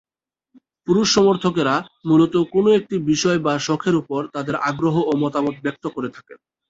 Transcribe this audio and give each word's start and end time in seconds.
পুরুষ 0.87 1.07
সমর্থকেরা 1.15 1.75
মূলত 2.05 2.33
কোন 2.53 2.65
একটি 2.79 2.95
বিষয় 3.11 3.39
বা 3.45 3.53
শখের 3.59 3.95
উপর 3.95 4.21
তাদের 4.35 4.55
আগ্রহ 4.69 4.95
ও 5.05 5.21
মতামত 5.23 5.55
ব্যক্ত 5.65 5.83
করে 5.95 6.09
থাকেন। 6.09 6.37